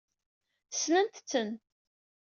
Sensent-ten. 0.79 1.49